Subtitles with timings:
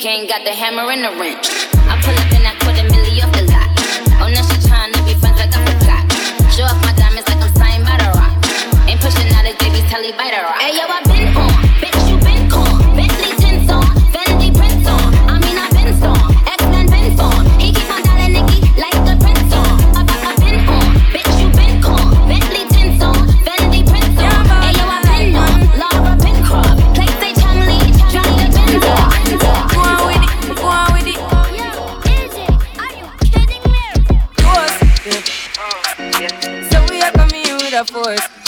[0.00, 1.44] Gang got the hammer and the wrench.
[1.84, 3.68] I pull up in that quarter milli off the lot.
[4.16, 6.08] Oh, now she trying to be friends like I forgot.
[6.48, 8.32] Show off my diamonds like I'm signed by the rock.
[8.88, 10.56] Ain't pushing out his baby's telly by the rock.
[10.56, 11.09] Hey yo, I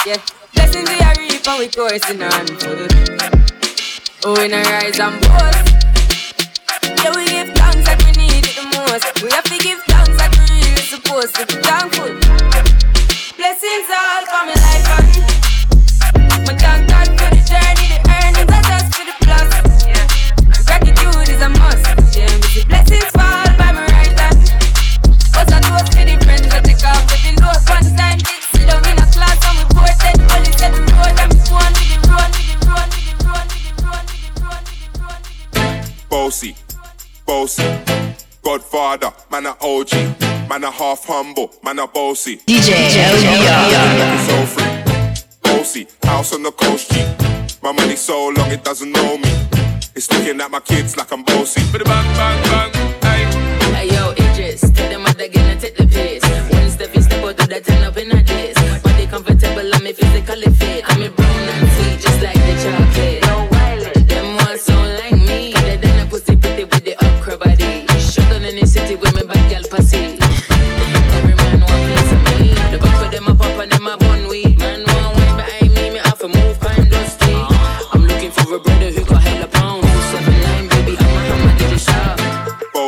[0.07, 0.17] yeah.
[0.55, 2.93] Blessings we are reap and we coursing on foot
[4.25, 5.85] Oh, we not rise and boast?
[7.03, 9.23] Yeah, we give thanks like we need it the most.
[9.23, 11.47] We have to give thanks like we really supposed to.
[11.47, 12.22] Be thankful
[38.97, 40.49] Godfather, man a OG.
[40.49, 42.37] Man a half humble, man a bossy.
[42.39, 42.69] DJ
[43.97, 45.23] Looking so free.
[45.43, 47.01] Bossy, house on the coast G.
[47.63, 49.31] My money so long it doesn't know me.
[49.95, 51.63] It's looking at my kids like I'm bossy.
[51.73, 53.25] Bang, bang, bang, hey.
[53.73, 56.23] Hey yo, Idris, tell them what they gonna take the piss.
[56.53, 58.83] One step you step out, do that turn up in a diss.
[58.83, 60.92] Body comfortable, I'm physically fit.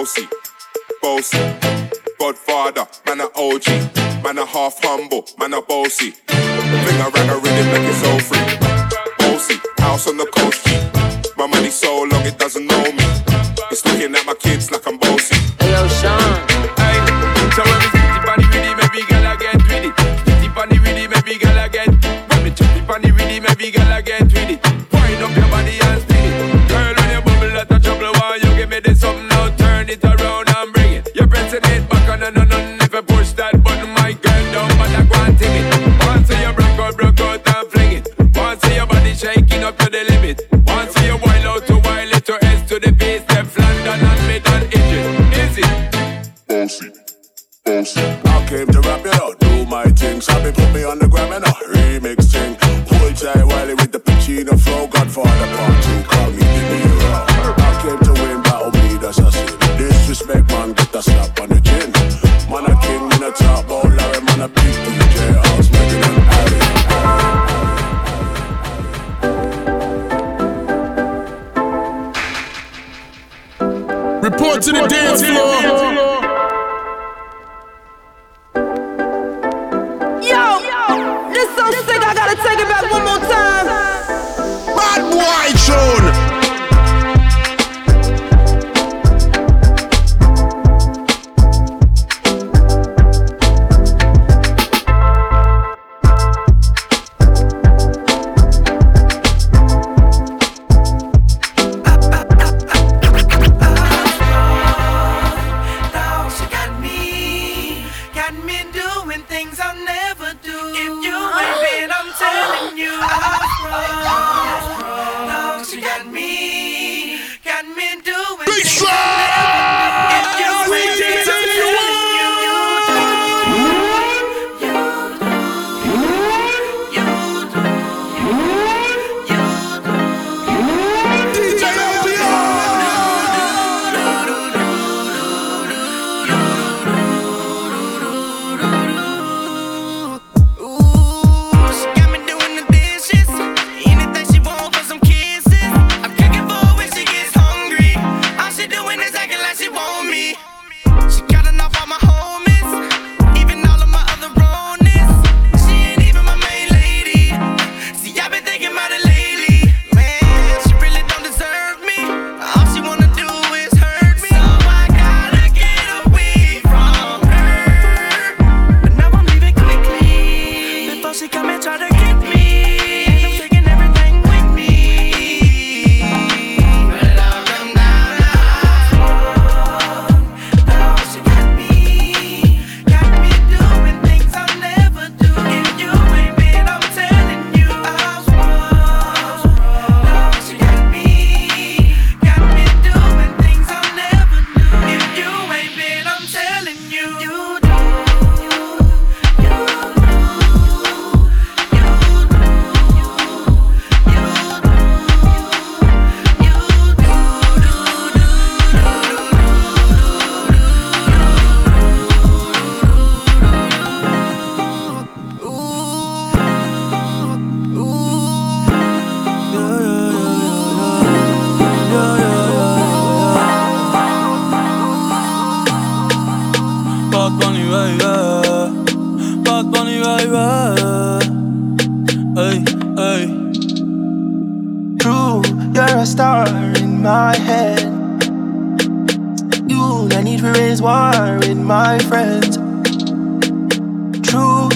[0.05, 0.29] Bossy,
[1.01, 1.39] bossy.
[2.19, 3.65] Godfather, man a OG.
[4.23, 6.13] Man a half humble, man a bossy.
[6.27, 8.45] Bring a rag a rhythm, make it so free.
[9.17, 10.77] Bossy, house on the coast G.
[11.39, 13.05] My money so long it doesn't know me.
[13.73, 14.99] It's looking at my kids like I'm
[47.65, 48.01] bossy.
[48.01, 50.21] I came to rap it out, do my thing.
[50.21, 52.57] Sabi put me on the gram and a remix thing.
[52.87, 54.87] Pull tight Wiley with the Pacino flow.
[54.87, 57.25] Godfather part two, call me the hero.
[57.57, 59.59] I came to win, battle me, that's a sin.
[59.79, 61.91] Disrespect, man, get a slap on the chin.
[62.51, 65.35] Man a king in a top, oh Larry, man a big DJ.
[65.45, 66.61] House making an alley.
[74.25, 75.34] Report to the dance.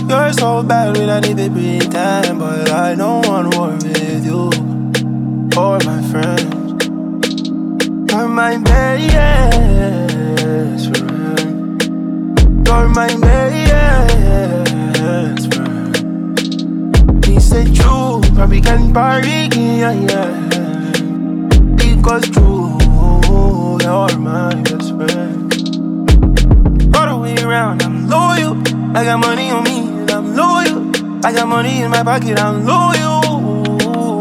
[0.08, 4.48] You're so bad when I need to pretend, but I don't want war with you
[5.56, 6.54] or my friends.
[8.10, 9.14] You're my best
[10.88, 11.82] friend.
[12.66, 13.68] You're my best
[15.54, 15.96] friend.
[17.24, 20.32] He said true, probably can party, yeah, yeah.
[21.76, 22.78] Because true,
[23.82, 25.52] you're my best friend.
[26.96, 28.56] All the way around, I'm loyal.
[28.96, 29.87] I got money on me.
[31.24, 34.20] I got money in my pocket, I'm loyal.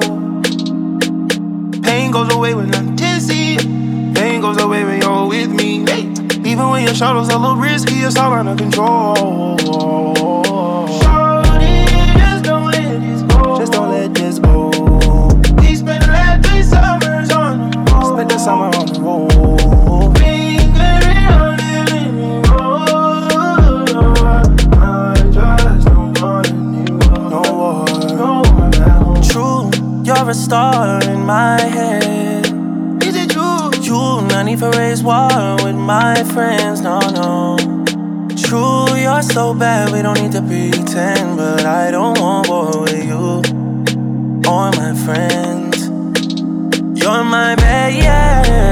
[1.83, 3.57] Pain goes away when I'm dizzy.
[4.13, 5.85] Pain goes away when you're with me.
[5.85, 6.09] Hey.
[6.49, 9.57] Even when your shadow's a little risky, it's all under control.
[10.87, 11.85] Shorty,
[12.17, 13.57] just don't let this go.
[13.59, 14.69] Just don't let this go.
[15.61, 18.15] We spent the last three summers on the road.
[18.15, 18.86] Spent the summer on
[30.37, 32.45] star in my head.
[33.03, 33.71] Is it true?
[33.83, 36.81] True, not need for raise war with my friends.
[36.81, 37.57] No, no.
[38.35, 41.37] True, you're so bad, we don't need to pretend.
[41.37, 43.41] But I don't want war with you
[44.47, 45.87] or my friends.
[47.01, 48.69] You're my best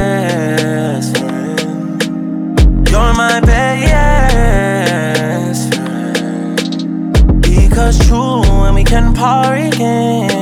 [1.18, 2.02] friend.
[2.90, 4.54] You're my best
[5.74, 7.42] friend.
[7.42, 10.35] Because true, when we can party again,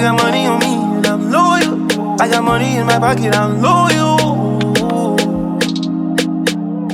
[0.00, 2.22] I got money on me, and I'm loyal.
[2.22, 4.16] I got money in my pocket, I'm loyal.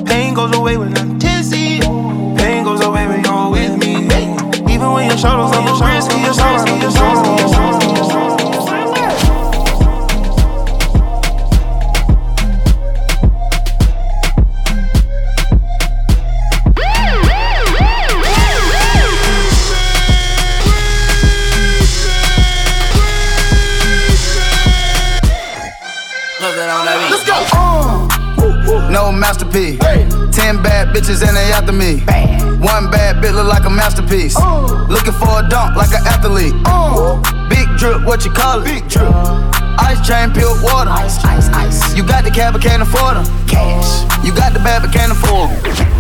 [0.05, 1.79] Pain goes away when I'm dizzy.
[2.37, 4.09] Pain goes away when you're with me.
[4.75, 5.19] Even when your
[5.53, 6.91] a little risky, your shoulders a little
[7.95, 8.36] Let's
[31.67, 32.01] after me.
[32.65, 34.37] One bad bitch look like a masterpiece.
[34.89, 36.55] Looking for a dunk like an athlete.
[37.49, 38.65] Big drip, what you call it?
[38.65, 39.11] Big drip.
[39.79, 40.91] Ice chain, pure water.
[40.91, 41.97] Ice, ice, ice.
[41.97, 43.27] You got the cab, but can't afford them.
[43.49, 44.25] Cash.
[44.25, 45.96] You got the bad, but can't afford 'em.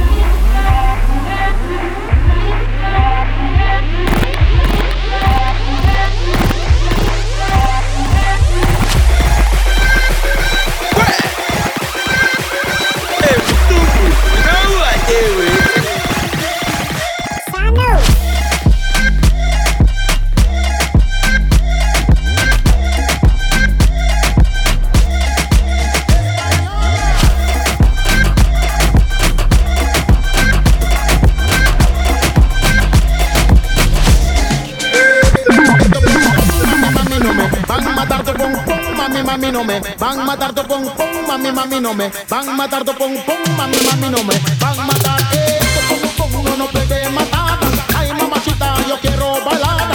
[39.99, 42.11] Van a matar tu pum pum, mami mami no me.
[42.28, 44.35] Van a matar tu pum pum, mami mami no me.
[44.61, 45.80] Van a matar esto
[46.16, 47.59] pum pum, no no puede matar.
[47.97, 49.88] Ay mamachita, yo quiero balada.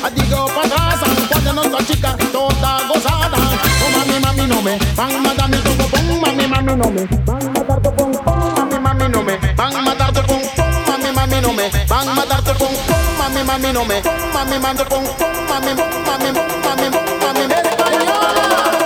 [0.00, 1.00] Para digo para atrás.
[1.30, 3.38] Cuando no está chica, toda gozada.
[3.84, 4.78] Oh mami mami no me.
[4.96, 7.06] Van a matar mi tu pum, mami mami no me.
[7.26, 9.38] Van a matar tu pum pum, mami mami no me.
[9.56, 11.70] Van a matar tu pum pum, mami mami no me.
[11.88, 14.02] Van a matar tu pum pum, mami mami no me.
[14.34, 16.28] Mami mami pum pum, mami mami
[16.64, 16.88] mami
[17.22, 17.67] mami mami Esto
[18.28, 18.77] Come on.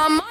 [0.00, 0.29] Somehow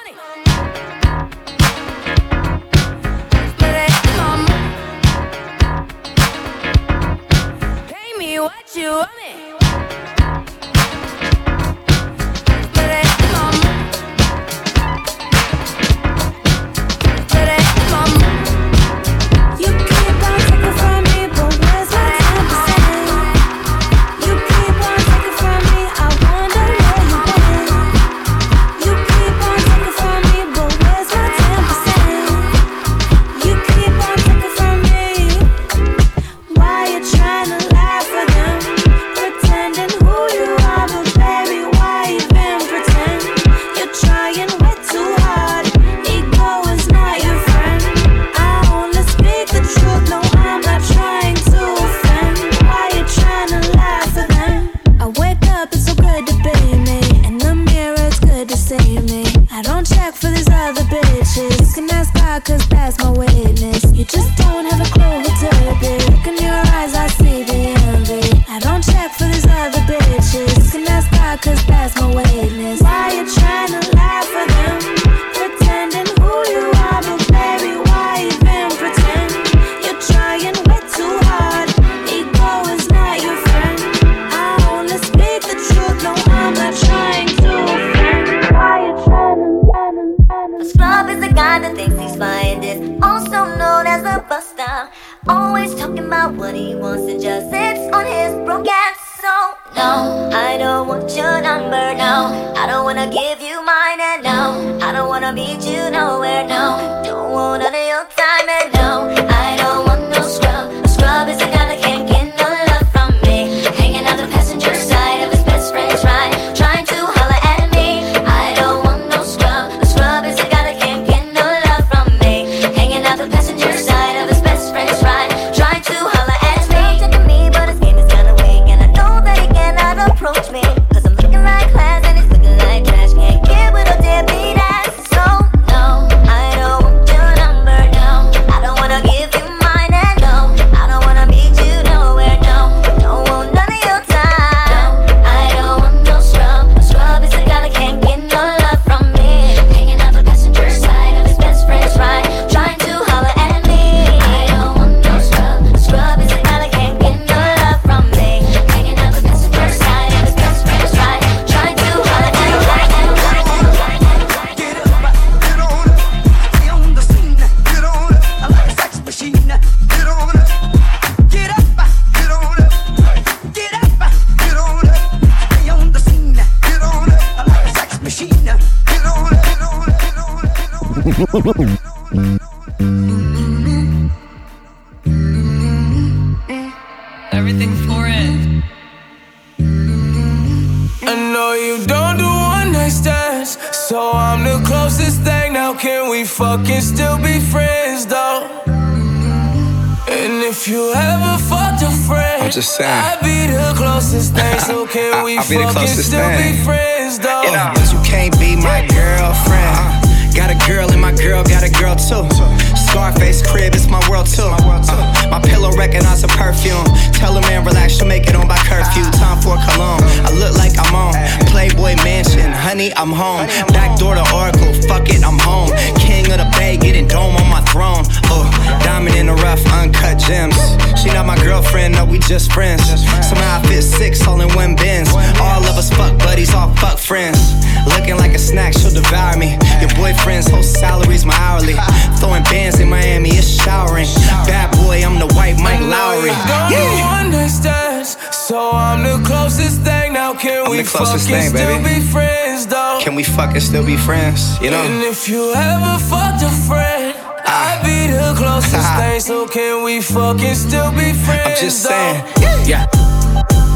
[250.90, 251.82] closest thing, baby.
[251.82, 252.98] be friends though?
[253.00, 254.60] Can we fucking still be friends?
[254.60, 254.82] You know?
[254.82, 257.14] And if you ever fucked a friend,
[257.46, 257.78] ah.
[257.78, 259.20] I'd be the closest thing.
[259.20, 261.46] So can we fucking still be friends?
[261.46, 261.90] I'm just though?
[261.90, 262.68] saying.
[262.68, 262.86] Yeah.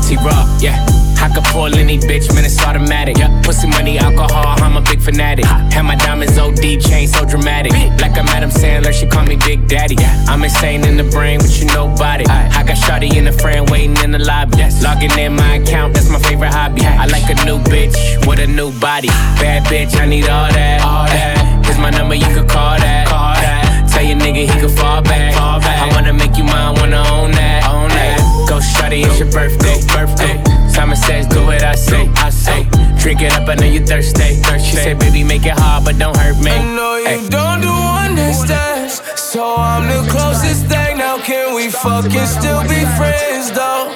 [0.06, 0.84] T-Raw, yeah.
[1.24, 3.16] I could pull any bitch, man, it's automatic.
[3.16, 3.40] Yeah.
[3.42, 5.46] Pussy money, alcohol, I'm a big fanatic.
[5.46, 7.72] Have my diamonds OD, chain so dramatic.
[7.98, 9.96] Like I'm Adam Sandler, she call me Big Daddy.
[10.28, 12.26] I'm insane in the brain, but you nobody.
[12.28, 14.58] I got Shawty in the friend waiting in the lobby.
[14.82, 16.82] Logging in my account, that's my favorite hobby.
[16.84, 19.08] I like a new bitch with a new body.
[19.40, 20.82] Bad bitch, I need all that.
[20.82, 21.64] All that.
[21.64, 23.08] Here's my number, you could call that.
[23.08, 23.88] Call that.
[23.90, 25.32] Tell your nigga he could fall back.
[25.32, 25.80] Fall back.
[25.80, 27.64] I wanna make you mine, wanna own that.
[27.72, 28.20] Own that.
[28.46, 29.80] Go shawty, it's your birthday.
[29.88, 30.43] Birthday.
[30.74, 32.10] Simon says, do what I say.
[32.16, 32.66] I say.
[32.98, 34.42] Drink it up, I know you thirsty.
[34.58, 36.50] She said, baby, make it hard, but don't hurt me.
[36.50, 40.98] I know you don't do understand, so I'm the closest thing.
[40.98, 43.92] Now can we fucking still be friends though?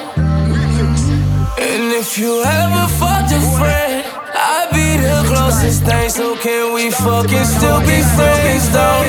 [1.59, 6.09] And if you ever fucked a friend, I'd be the closest thing.
[6.09, 9.03] So can we fucking still be friends though?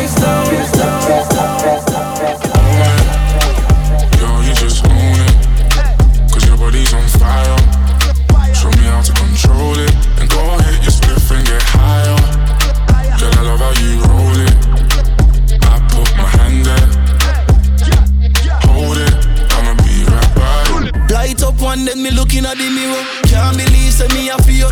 [22.11, 23.03] Me looking at the mirror.
[23.25, 24.71] Can't believe say me a feel.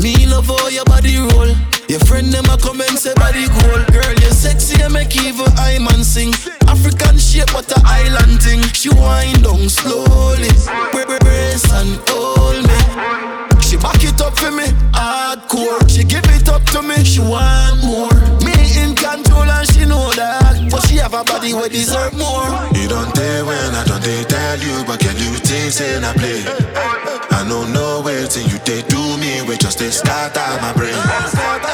[0.00, 1.48] Me love how your body roll.
[1.88, 3.82] Your friend them a come and say body goal.
[3.92, 6.32] Girl, you sexy and make evil I man sing.
[6.66, 8.62] African shape but a island thing.
[8.72, 10.48] She wind down slowly,
[10.92, 12.78] Bra- bra- brace and hold me.
[13.64, 14.64] She back it up for me,
[14.96, 15.80] hardcore.
[15.88, 18.12] She give it up to me, she want more.
[18.44, 22.48] Me in control and she know that, but she have a body where deserve more.
[22.72, 25.16] You don't dare when I don't dare tell you, but can
[25.80, 26.42] a play?
[27.30, 31.67] I know way till you they do me, we just they start out my brain.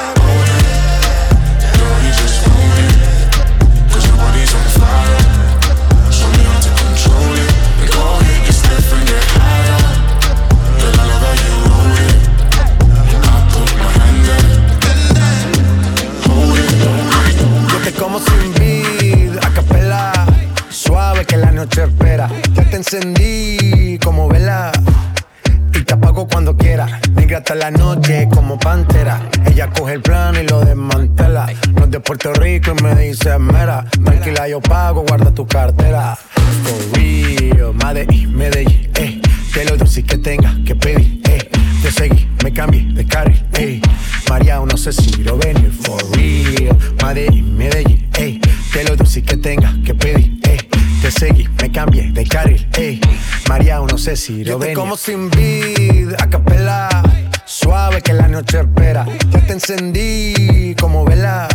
[27.55, 29.31] La noche como pantera.
[29.47, 31.47] Ella coge el plano y lo desmantela.
[31.75, 33.85] No es de Puerto Rico y me dice mera.
[34.05, 36.19] Tranquila, yo pago, guarda tu cartera.
[36.65, 39.21] For real, Medellín, Medellín, eh.
[39.53, 41.49] Que lo dulce que tenga que pedir, eh.
[41.81, 43.81] Te seguí, me cambié de carril, eh.
[44.29, 46.77] María, no sé si lo venir, for real.
[47.05, 48.41] Medellín, Medellín, eh.
[48.73, 50.59] Que lo dulce que tenga que pedir, eh.
[51.01, 53.01] Te seguí, me cambié de carril, eh.
[53.49, 54.77] María, no sé si lo venir.
[54.77, 57.24] como sin vid, a capela.
[57.47, 59.07] Suave que la noche espera.
[59.31, 61.49] Ya te encendí como vela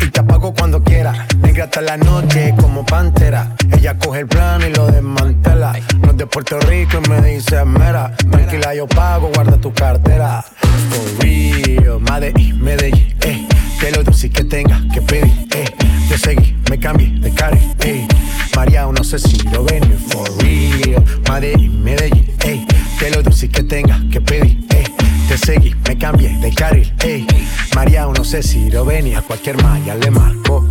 [0.00, 1.26] y te apago cuando quiera.
[1.38, 3.54] Negra hasta la noche como pantera.
[3.72, 5.72] Ella coge el plano y lo desmantela.
[6.00, 8.16] No es de Puerto Rico y me dice mera.
[8.30, 10.44] Tranquila, yo pago, guarda tu cartera.
[10.90, 13.48] For real, Medellín, Medellín, eh.
[13.80, 15.64] Que lo dulce que tenga que pedir, eh.
[16.08, 18.06] Te seguí, me cambié de carril, eh.
[18.54, 19.98] María, no sé si lo venir.
[20.08, 22.64] For real, Medellín, Medellín, eh.
[22.98, 24.84] Que lo dulce que tenga que pedir, eh.
[25.28, 27.26] Te seguí, me cambié de carril, ey.
[27.74, 30.66] María, no sé si lo venía, cualquier malla le marco.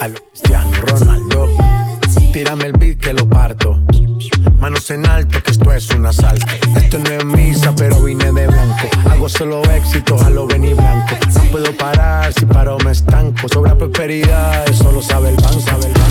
[0.00, 1.48] A lo Cristiano Ronaldo.
[2.32, 3.78] Tírame el beat que lo parto.
[4.60, 6.46] Manos en alto, que esto es un asalto.
[6.76, 8.88] Esto no es misa, pero vine de blanco.
[9.10, 11.16] Hago solo éxitos, a lo venir blanco.
[11.34, 13.48] No puedo parar, si paro me estanco.
[13.48, 16.09] Sobra prosperidad, eso lo sabe el banco, sabe el banco.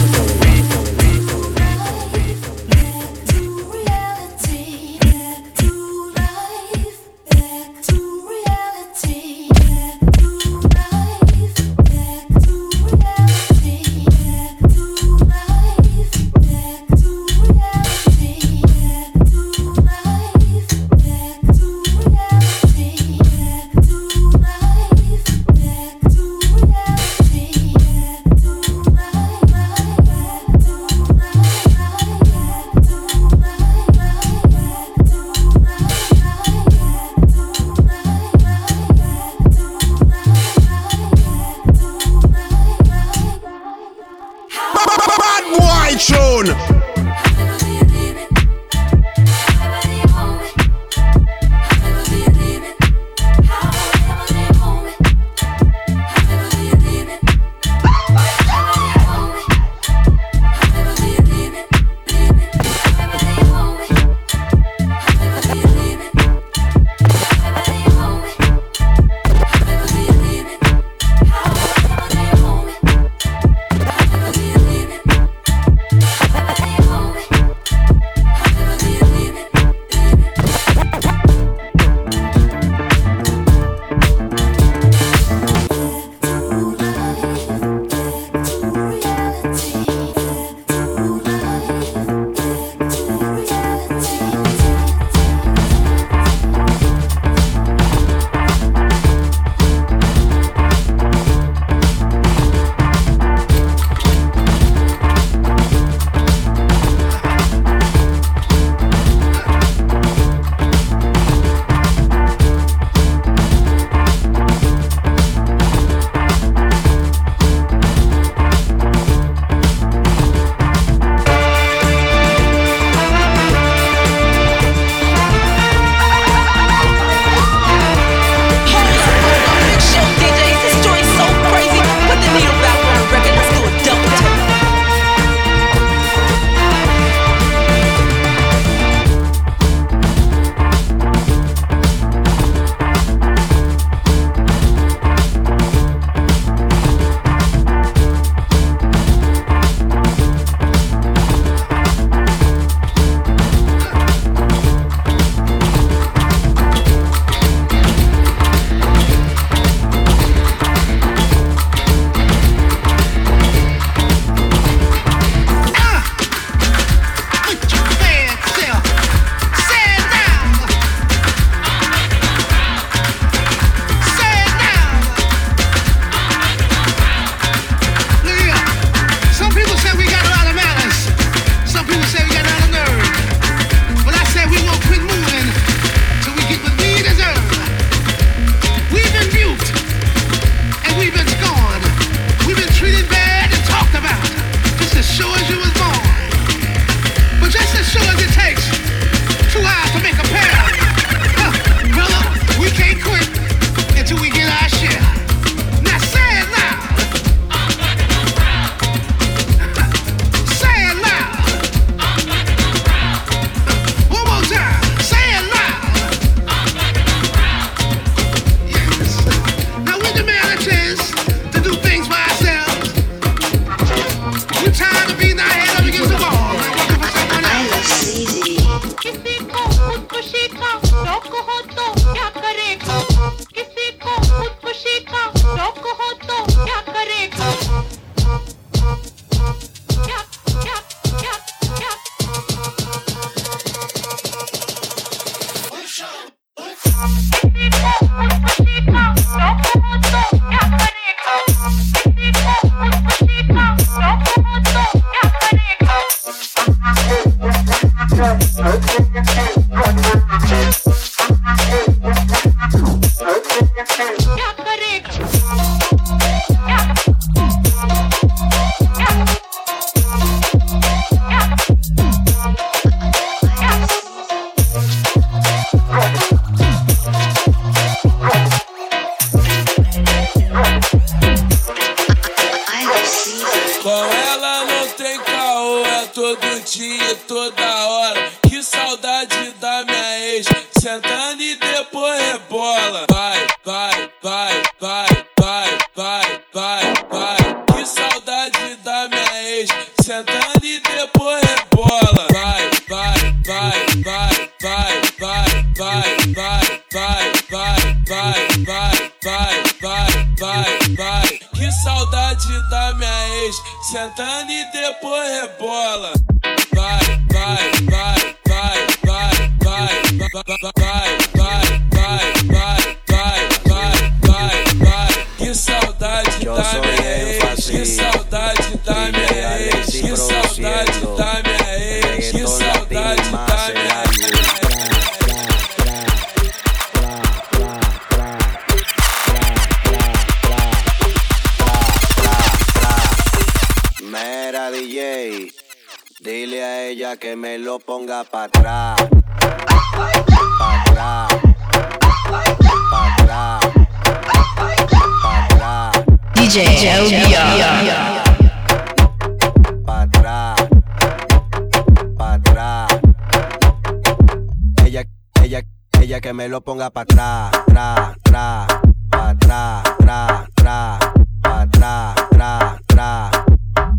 [366.10, 367.65] Ella, que me lo ponga para atrás.
[367.67, 368.67] Tra, tra.
[369.12, 369.84] Pa' atrás.
[370.00, 371.00] Tra, tra.
[371.43, 372.15] Pa' atrás.
[372.32, 373.32] Tra, tra.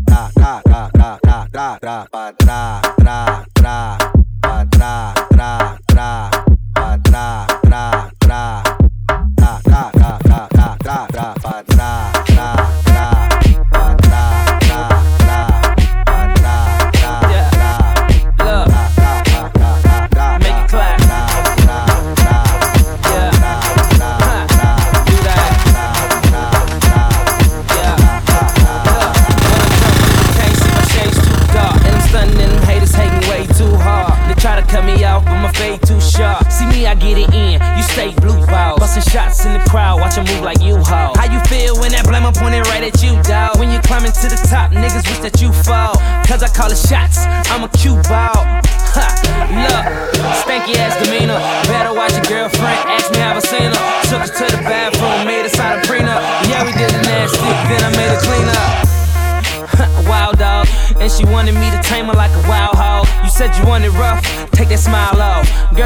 [0.05, 2.30] Tra, tra, tra, tra, tra, tra,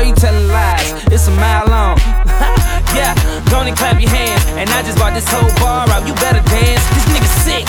[0.06, 1.98] you telling lies, it's a mile long.
[2.94, 3.16] yeah,
[3.50, 4.46] go and clap your hands.
[4.58, 6.84] And I just bought this whole bar out, you better dance.
[6.94, 7.66] This nigga sick,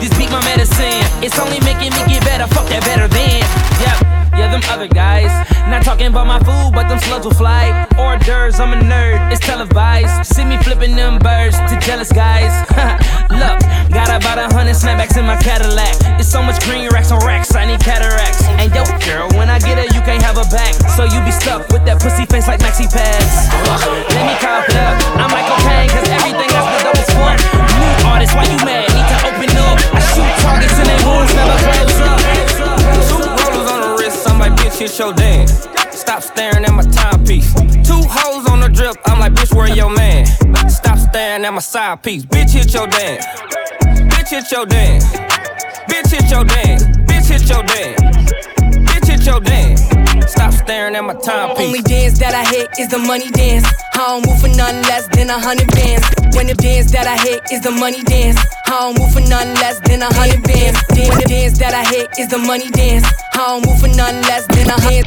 [0.00, 1.02] this beat my medicine.
[1.22, 3.42] It's only making me get better, fuck that better than.
[3.82, 4.19] Yep.
[4.36, 5.30] Yeah, them other guys.
[5.68, 7.86] Not talking about my food, but them slugs will fly.
[7.98, 10.26] Orders, I'm a nerd, it's televised.
[10.26, 12.50] See me flipping them birds to jealous guys.
[13.30, 13.58] Look,
[13.90, 15.94] got about a hundred snapbacks in my Cadillac.
[16.18, 18.44] It's so much green racks on racks, I need cataracts.
[18.58, 20.74] And yo, girl, when I get her, you can't have her back.
[20.94, 23.50] So you be stuck with that pussy face like maxi pads.
[24.14, 24.94] Let me cop it up.
[25.18, 27.38] I'm like cocaine, cause everything else but double one.
[27.78, 28.90] New artist, why you mad?
[28.90, 29.76] Need to open up.
[29.94, 31.79] I shoot targets and they wounds never close
[34.70, 35.68] bitch, hit your dance.
[35.90, 37.52] Stop staring at my timepiece.
[37.86, 40.26] Two hoes on the drip, I'm like, bitch, where your man?
[40.68, 42.24] Stop staring at my side piece.
[42.24, 43.24] Bitch, hit your dance.
[44.12, 45.04] Bitch, hit your dance.
[45.88, 46.84] Bitch, hit your dance.
[46.84, 48.02] Bitch, hit your dance.
[48.88, 49.40] Bitch, hit your.
[50.28, 51.66] Stop staring at my timepiece.
[51.66, 53.66] Only dance that I hit is the money dance.
[53.94, 56.19] I don't move for nothing less than a hundred bands.
[56.34, 58.38] When the dance that I hit is the money dance.
[58.66, 60.78] I don't move for nothing less than a hundred bands.
[60.94, 63.04] When the dance that I hit is the money dance.
[63.34, 65.06] I don't move for nothing less than a hundred.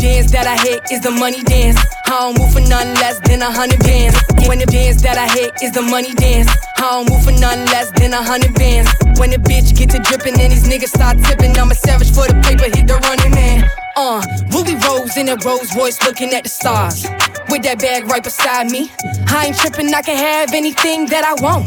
[0.00, 1.78] Dance that I hit is the money dance.
[2.06, 4.16] I don't move for nothing less than a hundred bands.
[4.48, 6.48] When the dance that I hit is the money dance.
[6.78, 8.90] I don't move for nothing less than a hundred bands.
[9.20, 12.26] When the bitch get to dripping and these niggas start tipping, I'm a savage for
[12.26, 13.68] the paper, hit the running man.
[13.96, 17.04] Uh, Ruby Rose in a Rolls Royce looking at the stars.
[17.50, 18.92] With that bag right beside me.
[19.26, 21.66] I ain't tripping, I can have anything that I want.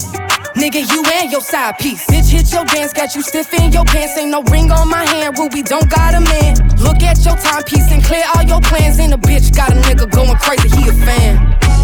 [0.55, 2.07] Nigga, you and your side piece.
[2.07, 4.17] Bitch, hit your dance, got you stiff in your pants.
[4.17, 6.55] Ain't no ring on my hand, Ruby don't got a man.
[6.79, 8.99] Look at your timepiece and clear all your plans.
[8.99, 11.35] And a bitch got a nigga going crazy, he a fan.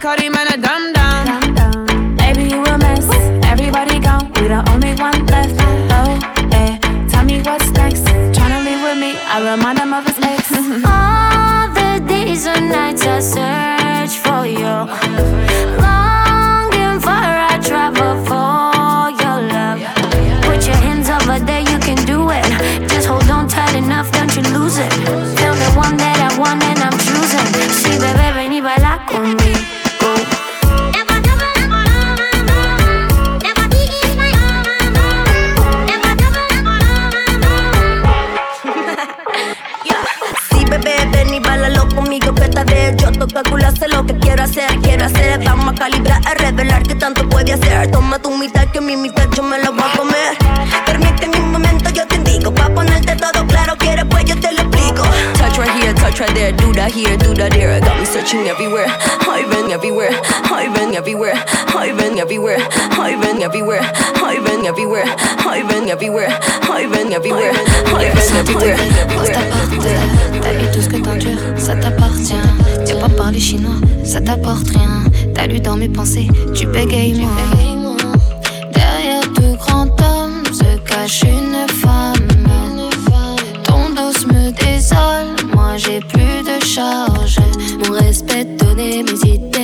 [0.06, 2.16] Cardi, man, a dumb down.
[2.16, 3.10] Baby, you a mess.
[3.44, 4.32] Everybody gone.
[4.36, 5.56] We the only one left.
[5.98, 6.78] Oh, eh.
[7.10, 8.04] Tell me what's next.
[8.38, 9.18] Tryna leave with me.
[9.18, 10.52] I remind him of his ex.
[10.86, 11.32] All
[58.36, 58.88] Searching everywhere,
[59.72, 60.12] everywhere, everywhere,
[60.94, 61.36] everywhere,
[62.20, 62.60] everywhere,
[63.46, 63.86] everywhere,
[65.88, 66.28] everywhere,
[67.14, 67.54] everywhere,
[68.36, 68.78] everywhere.
[70.42, 72.34] T'as lu tout ce que t'endures, ça t'appartient.
[72.86, 75.06] T'as pas parlé chinois, ça t'apporte rien.
[75.34, 77.96] T'as lu dans mes pensées, tu bégayes moi.
[78.74, 82.28] Derrière tout grand homme se cache une femme.
[83.64, 86.66] Ton dos me désole, moi j'ai plus de
[88.36, 89.55] セットで目じって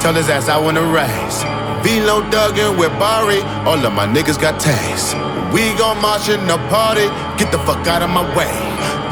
[0.00, 1.44] tell his ass I wanna race.
[1.84, 5.14] Velo Duggan with Bari, all of my niggas got taste.
[5.52, 8.50] We gon' march in the party, get the fuck out of my way.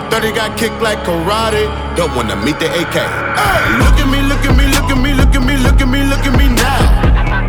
[0.08, 2.96] 30 got kicked like karate, don't wanna meet the AK.
[2.96, 5.88] Ay, look at me, look at me, look at me, look at me, look at
[5.88, 6.80] me, look at me now.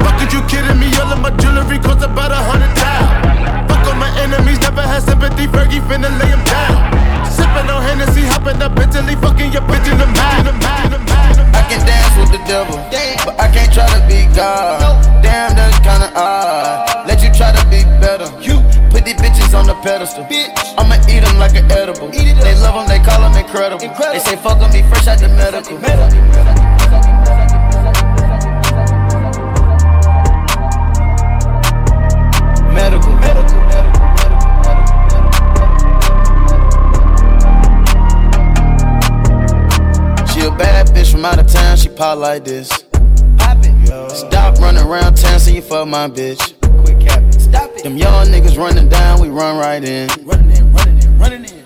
[0.04, 0.92] Fuck you kidding me?
[1.00, 3.72] All of my jewelry costs about a hundred thousand.
[3.72, 5.48] Fuck all my enemies, never had sympathy.
[5.48, 6.76] Fergie finna lay 'em down.
[7.24, 10.30] Sippin' on Hennessy, hopping up Bentley, fucking your bitch in the mouth.
[12.20, 12.76] I can dance with the devil,
[13.26, 15.24] but I can't try to be God.
[15.24, 17.08] Damn, that's kinda odd.
[17.08, 18.28] Let you try to be better.
[18.42, 20.28] You put these bitches on the pedestal.
[20.78, 22.10] I'ma eat them like an edible.
[22.10, 23.88] They love them, they call them incredible.
[24.12, 25.30] They say fuck on me fresh out the.
[25.30, 26.69] Medical.
[42.00, 42.70] Pop like this.
[44.08, 46.56] Stop running around town, see you fuck my bitch.
[47.84, 50.10] Them young niggas running down, we run right in.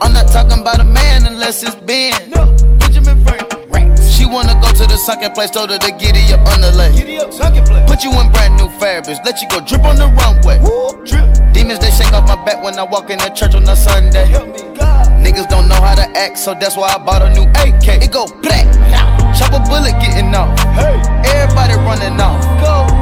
[0.01, 2.13] I'm not talking about a man unless it's Ben.
[2.79, 3.95] Benjamin Franklin.
[4.01, 6.89] She wanna go to the sunken place, told her to giddy up underlay.
[7.86, 10.57] Put you in brand new fabrics, let you go drip on the runway.
[11.53, 14.25] Demons they shake off my back when I walk in the church on a Sunday.
[15.21, 18.01] Niggas don't know how to act, so that's why I bought a new AK.
[18.01, 18.65] It go black,
[19.36, 20.53] chop a bullet getting off.
[21.25, 22.41] Everybody running off.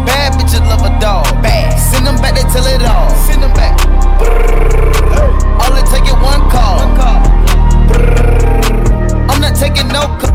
[0.06, 1.26] Bad bitches love a dog.
[1.44, 1.78] Bad.
[1.78, 3.10] Send them back, they tell it all.
[3.28, 3.76] Send them back.
[5.60, 6.80] All it take is one call.
[9.30, 10.32] I'm not taking no call.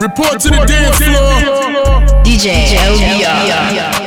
[0.00, 2.24] Report to the dance floor.
[2.24, 4.03] DJ LBR.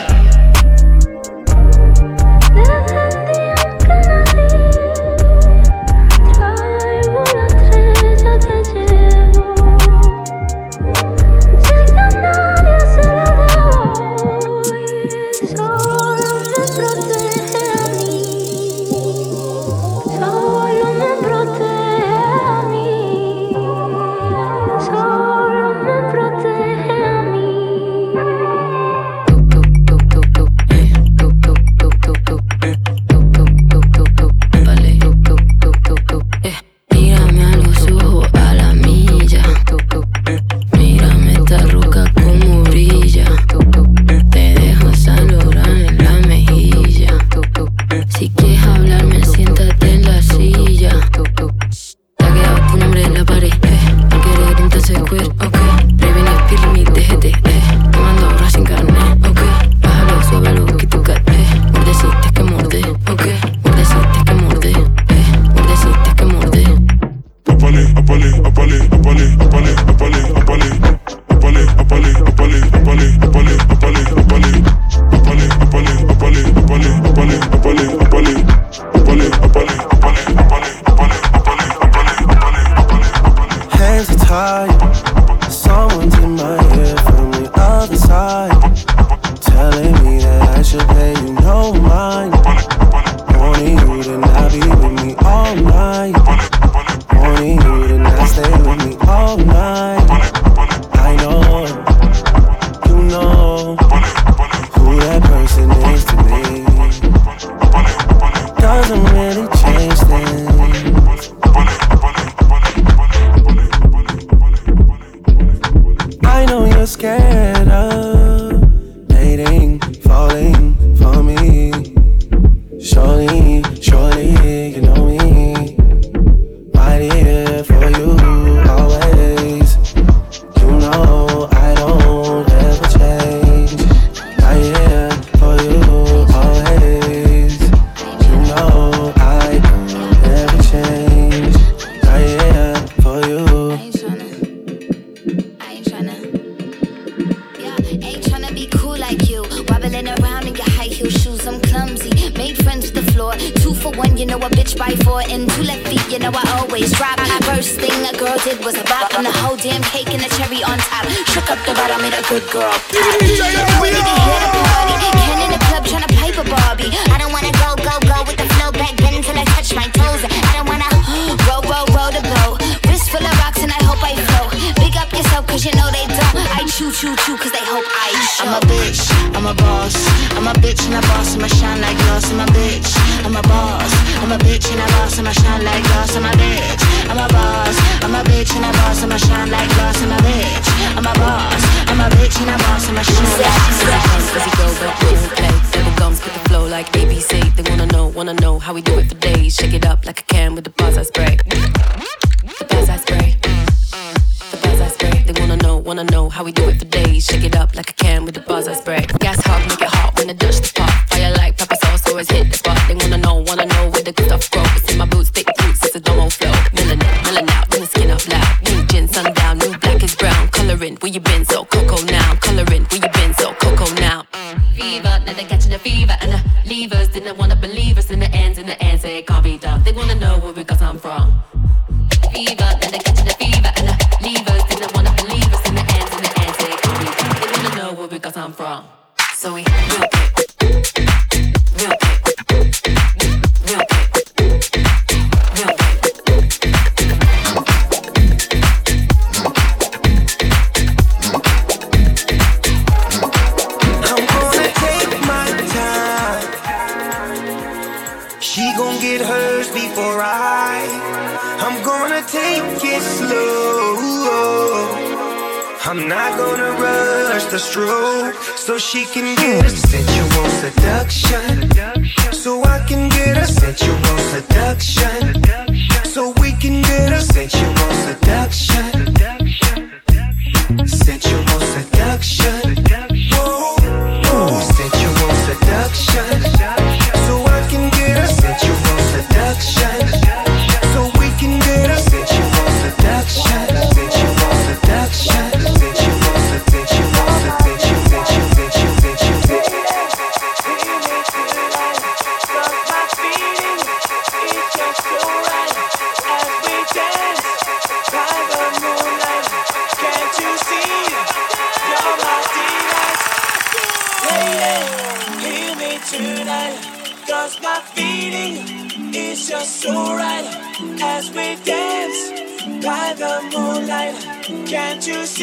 [205.87, 207.25] wanna know how we do it for days.
[207.25, 209.05] Shake it up like I can with the bars I spray.
[209.19, 210.91] Gas hot, make it hot when the dust the pot.
[211.09, 212.77] Fire like pepper sauce, always hit the spot.
[212.89, 214.67] They wanna know, wanna know where the good stuff grows.
[214.75, 216.51] It's in my boots, thick boots, it's a domo flow.
[216.73, 218.51] Millin' it, millin' out, then the skin up loud.
[218.67, 220.49] New gin, sundown, new black is brown.
[220.49, 221.45] Coloring, where you been?
[221.45, 222.16] So cocoa now.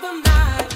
[0.00, 0.71] The valley,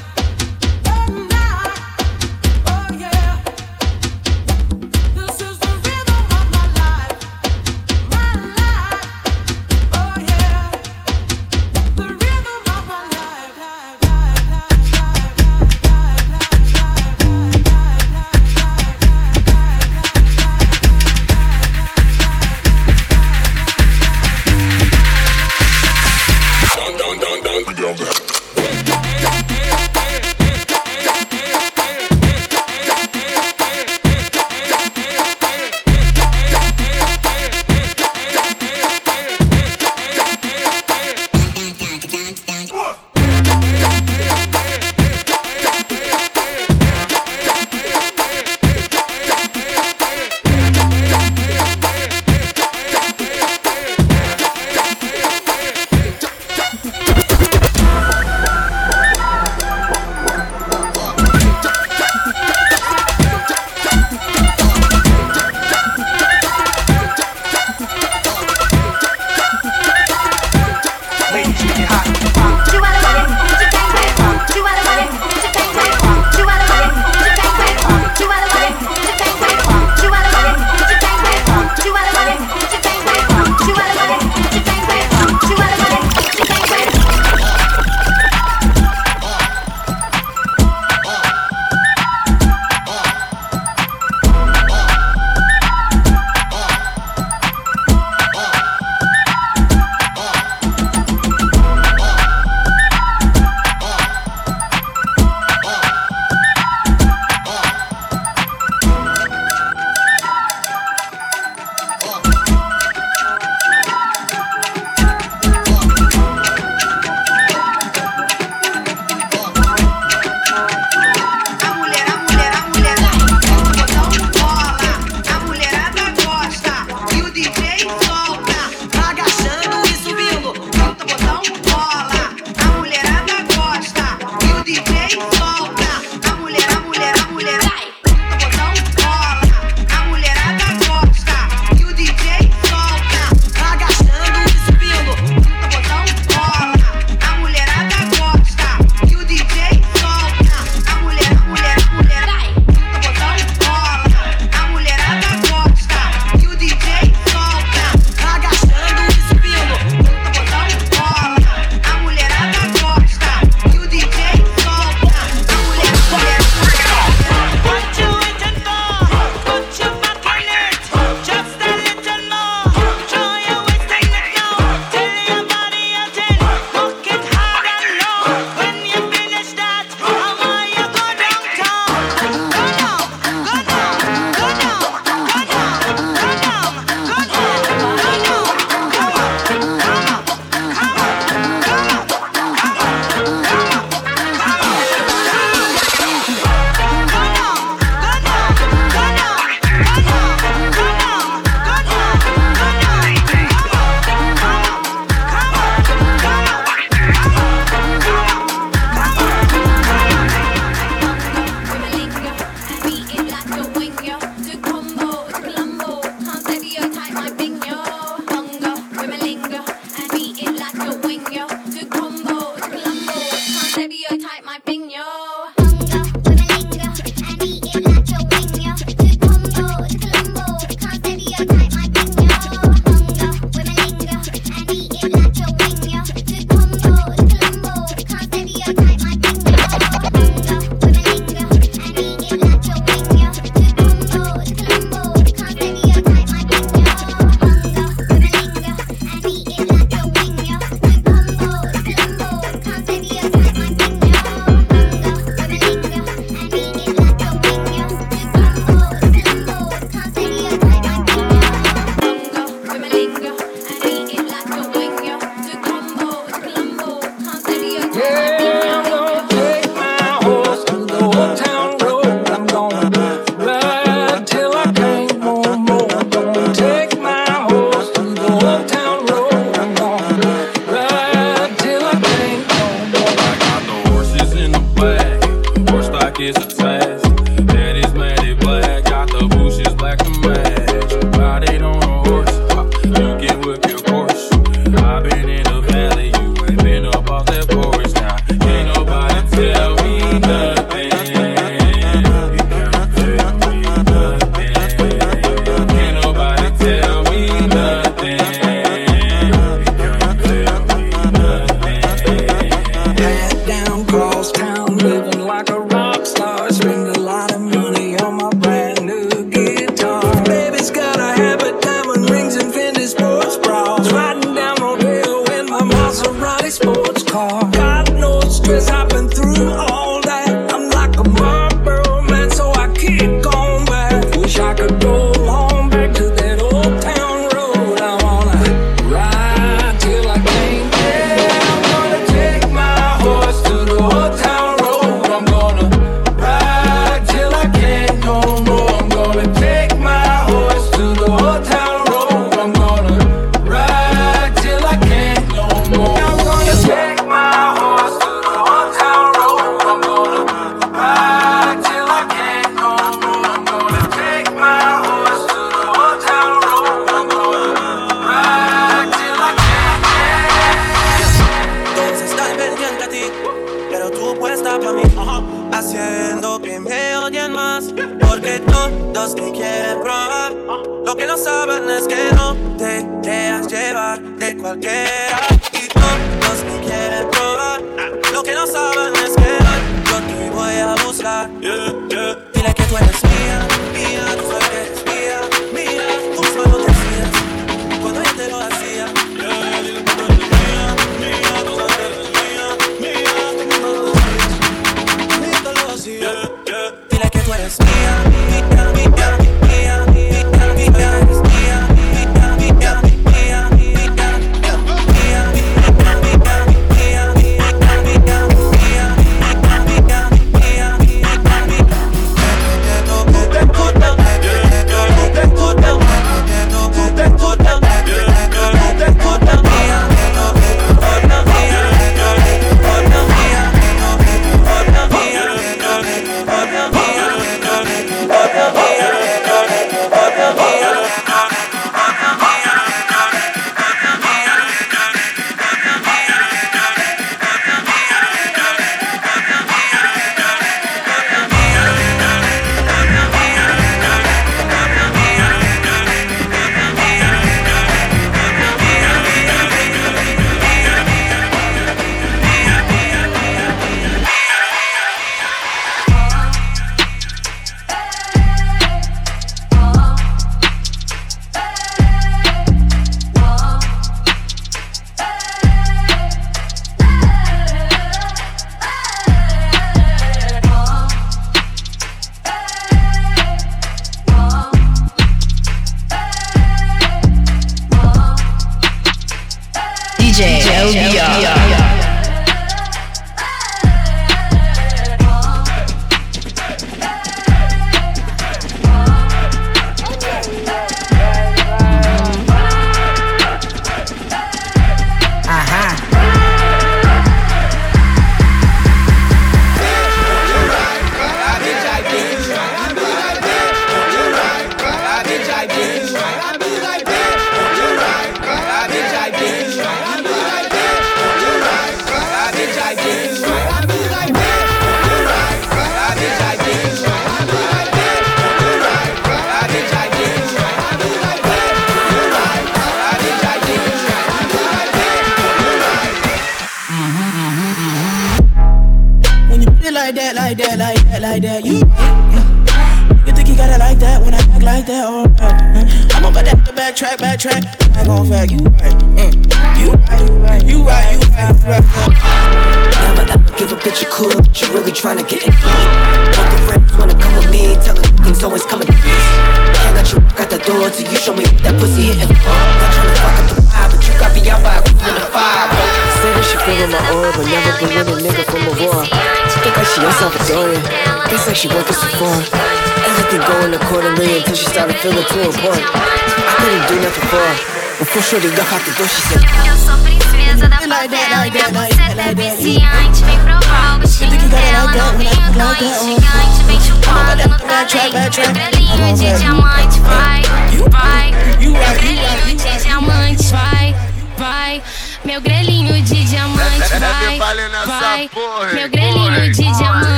[384.61, 384.86] de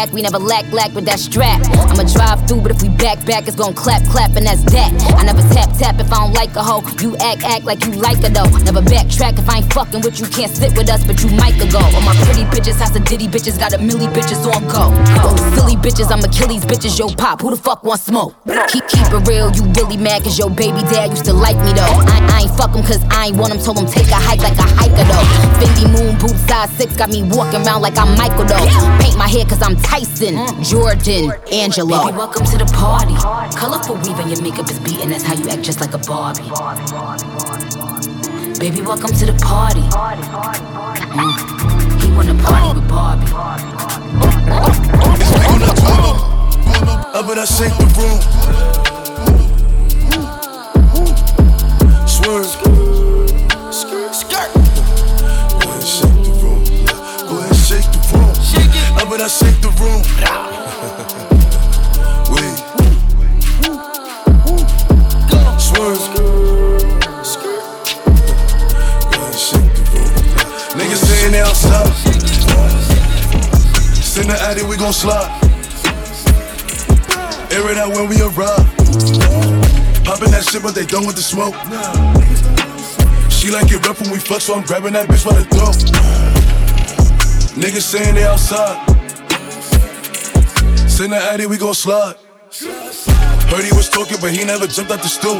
[0.00, 1.60] back, we never lack lack with that strap.
[1.92, 4.90] I'ma drive through, but if we back back, it's gon' clap clap, and that's that.
[5.18, 6.80] I never tap tap if I don't like a hoe.
[7.00, 8.48] You act act like you like her though.
[8.64, 11.56] Never backtrack if I ain't fucking with you, can't sit with us, but you might
[11.58, 11.78] go.
[11.78, 14.88] All my pretty bitches, house of ditty bitches, got a milli bitches on go.
[15.20, 18.34] Those silly bitches, I'm Achilles bitches, yo pop, who the fuck want smoke?
[18.72, 21.72] Keep keep it real, you really mad cause your baby dad used to like me
[21.76, 21.96] though.
[22.08, 24.42] I, I ain't fuck him cause I ain't want him, told him take a hike
[24.42, 25.26] like a hiker though.
[25.62, 28.66] Fendi moon boots size six, got me walking around like I'm Michael though.
[28.98, 30.34] Paint my hair cause I'm Tyson,
[30.64, 32.06] Jordan, Angelo.
[32.06, 33.14] Baby, welcome to the party.
[33.54, 35.10] Colorful weave and your makeup is beating.
[35.10, 36.42] That's how you act just like a Barbie.
[38.58, 39.86] Baby, welcome to the party.
[41.14, 42.02] Mm.
[42.02, 43.30] He wanna party with Barbie.
[47.14, 47.86] Up and I shake the
[48.82, 48.89] room.
[52.22, 52.46] Swerve.
[54.14, 54.52] Skirt.
[54.52, 54.60] Go
[55.64, 56.62] ahead and shake the room.
[57.26, 58.34] Go ahead and shake the room.
[58.44, 58.96] Shake it.
[58.96, 58.98] I
[59.28, 60.02] shake the room.
[62.34, 62.58] Wait.
[65.58, 66.04] Swerve.
[69.10, 70.12] Go ahead shake the room.
[70.76, 71.94] Niggas saying they outside.
[74.02, 75.30] Send the addy, we gon' slide.
[77.50, 78.68] Air it out when we arrive.
[80.10, 81.54] Popping that shit, but they done with the smoke.
[83.30, 85.78] She like it rough when we fuck, so I'm grabbing that bitch by the throat.
[87.54, 88.74] Niggas saying they outside.
[90.90, 92.16] Send the addy, we gon' slide.
[93.54, 95.38] Heard he was talking, but he never jumped out the stool.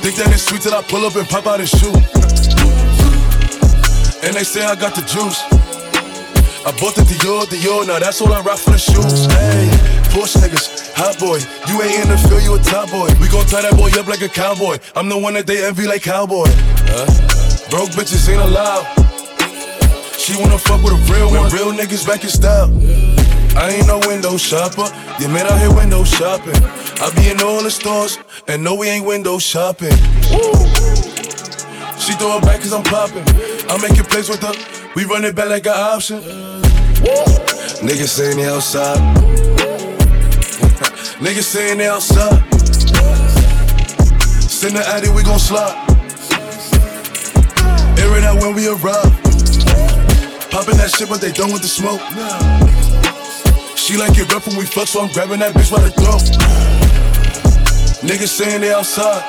[0.00, 1.92] Think that it's sweet till I pull up and pop out his shoe.
[4.24, 5.44] And they say I got the juice.
[6.64, 9.26] I bought the Dior, Dior, now that's all I rock for the shoes.
[9.28, 9.68] Hey,
[10.18, 11.38] push niggas, hot boy.
[11.70, 13.06] You ain't in the field, you a top boy.
[13.22, 14.78] We gon' tie that boy up like a cowboy.
[14.96, 16.50] I'm the one that they envy like cowboy.
[16.90, 17.06] Huh?
[17.70, 18.82] Broke bitches ain't allowed.
[20.18, 21.50] She wanna fuck with a real one.
[21.54, 22.68] Real niggas back in style.
[23.54, 24.90] I ain't no window shopper.
[25.20, 26.58] You man out here window shopping.
[26.98, 29.94] I be in all the stores, and no, we ain't window shopping.
[32.02, 33.26] She throw it back cause I'm popping.
[33.70, 34.54] I'm making plays with her.
[34.96, 36.18] We run it back like an option.
[37.86, 39.47] Niggas saying they outside.
[41.18, 42.38] Niggas saying they outside.
[44.48, 45.74] Send the addy, we gon' slide.
[47.98, 49.10] Air it out when we arrive.
[50.48, 52.00] Popping that shit, but they done with the smoke.
[53.76, 56.22] She like it rough when we fuck, so I'm grabbing that bitch by the throat.
[58.06, 59.24] Niggas saying they outside.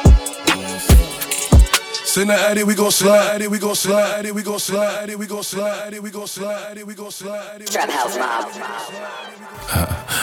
[2.05, 5.15] Send the addy, we gon' slide, addy, we gon' slide, addy, we gon' slide, addy,
[5.15, 7.65] we gon' slide, addy, we gon' slide, addy, we gon' slide.
[7.65, 8.45] Trap House Mob.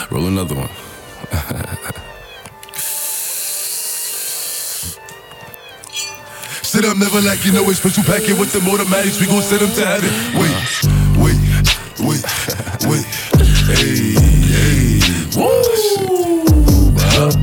[0.11, 0.69] Roll another one.
[6.77, 9.19] Sit up, never like you know it's special packet with the automatics.
[9.19, 10.13] We gon' send them to heaven.
[10.37, 10.53] Wait,
[11.17, 11.41] wait,
[12.05, 12.21] wait,
[12.85, 13.01] wait.
[13.65, 15.01] Hey, hey.
[15.33, 15.57] Woo!
[17.17, 17.33] Huh?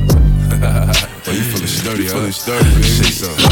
[1.27, 2.15] oh, you feeling sturdy, huh?
[2.15, 2.87] Feeling sturdy, baby.
[2.87, 3.43] Say something.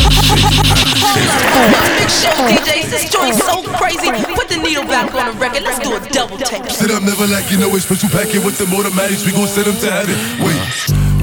[1.99, 2.87] Big show, DJs.
[2.87, 4.07] This joint's so crazy.
[4.39, 5.63] Put the needle back on the record.
[5.63, 6.63] Let's do a double take.
[6.71, 9.25] Sit up, never like you know it's special packet with the automatics.
[9.25, 10.15] We gon' send them to heaven.
[10.39, 10.63] Wait,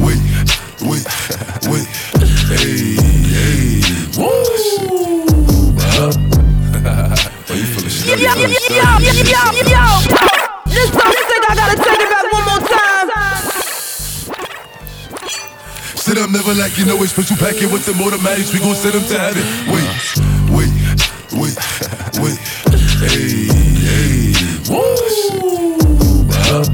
[0.05, 0.21] wait,
[0.85, 1.09] wait,
[1.65, 1.89] wait.
[2.53, 2.90] Hey, hey.
[8.21, 9.85] Yo, yo, yo, yo.
[10.69, 13.09] This so sick, I gotta take it back one more time.
[15.97, 18.53] Sit up, never like you know it's special packet with the automatics.
[18.53, 19.41] We gon' send them to heaven.
[19.73, 19.89] Wait,
[20.53, 20.69] wait,
[21.33, 21.57] wait,
[22.21, 22.37] wait.
[23.09, 23.49] Hey,
[23.89, 24.37] hey.
[24.69, 24.85] Woo!
[26.45, 26.69] Huh?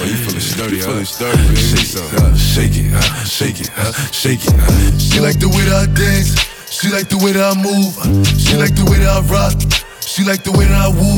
[0.00, 0.86] oh, you feeling sturdy, huh?
[0.86, 1.86] Feeling sturdy, baby.
[1.86, 2.18] Something.
[2.18, 4.54] Uh, shake it, uh, shake it, uh, shake it.
[4.58, 4.98] Uh.
[4.98, 6.34] She like the way that I dance.
[6.74, 7.94] She like the way that I move.
[8.36, 9.54] She like the way that I rock.
[10.18, 11.14] She like the way that I woo.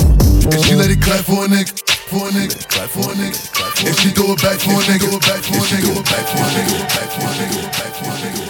[0.52, 1.72] And she let it clap for a nigga.
[2.12, 3.88] For a nigga, clap for a nigga.
[3.88, 6.50] If she throw it back for a nigga, back for a nigga, back for a
[6.52, 8.49] nigga, back for a nigga, back for a nigga.